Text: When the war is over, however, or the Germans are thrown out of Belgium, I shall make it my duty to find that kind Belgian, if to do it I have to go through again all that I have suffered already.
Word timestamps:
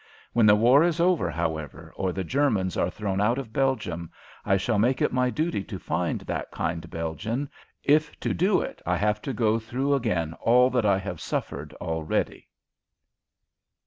When 0.33 0.47
the 0.47 0.55
war 0.55 0.81
is 0.83 0.99
over, 0.99 1.29
however, 1.29 1.93
or 1.95 2.11
the 2.11 2.23
Germans 2.23 2.75
are 2.75 2.89
thrown 2.89 3.21
out 3.21 3.37
of 3.37 3.53
Belgium, 3.53 4.11
I 4.43 4.57
shall 4.57 4.79
make 4.79 4.99
it 4.99 5.13
my 5.13 5.29
duty 5.29 5.63
to 5.65 5.77
find 5.77 6.21
that 6.21 6.49
kind 6.49 6.89
Belgian, 6.89 7.47
if 7.83 8.19
to 8.21 8.33
do 8.33 8.61
it 8.61 8.81
I 8.83 8.97
have 8.97 9.21
to 9.21 9.31
go 9.31 9.59
through 9.59 9.93
again 9.93 10.33
all 10.41 10.71
that 10.71 10.87
I 10.87 10.97
have 10.97 11.21
suffered 11.21 11.73
already. 11.75 12.47